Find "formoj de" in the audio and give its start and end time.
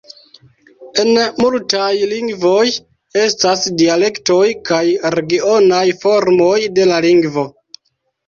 6.05-6.87